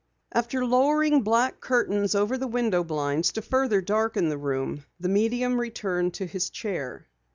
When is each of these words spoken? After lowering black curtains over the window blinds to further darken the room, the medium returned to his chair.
After 0.33 0.65
lowering 0.65 1.21
black 1.21 1.59
curtains 1.61 2.15
over 2.15 2.35
the 2.35 2.47
window 2.47 2.83
blinds 2.83 3.31
to 3.33 3.43
further 3.43 3.81
darken 3.81 4.29
the 4.29 4.37
room, 4.39 4.83
the 4.99 5.09
medium 5.09 5.59
returned 5.59 6.15
to 6.15 6.25
his 6.25 6.49
chair. 6.49 7.05